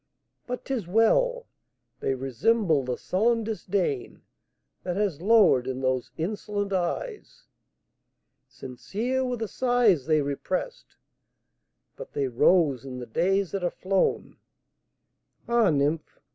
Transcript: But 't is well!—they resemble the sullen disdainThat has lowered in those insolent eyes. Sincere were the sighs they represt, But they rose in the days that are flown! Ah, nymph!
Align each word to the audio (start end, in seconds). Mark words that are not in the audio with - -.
But 0.47 0.65
't 0.65 0.73
is 0.73 0.87
well!—they 0.87 2.15
resemble 2.15 2.83
the 2.83 2.97
sullen 2.97 3.45
disdainThat 3.45 4.95
has 4.95 5.21
lowered 5.21 5.67
in 5.67 5.81
those 5.81 6.09
insolent 6.17 6.73
eyes. 6.73 7.43
Sincere 8.47 9.23
were 9.23 9.37
the 9.37 9.47
sighs 9.47 10.07
they 10.07 10.21
represt, 10.23 10.95
But 11.95 12.13
they 12.13 12.27
rose 12.27 12.83
in 12.83 12.97
the 12.97 13.05
days 13.05 13.51
that 13.51 13.63
are 13.63 13.69
flown! 13.69 14.37
Ah, 15.47 15.69
nymph! 15.69 16.19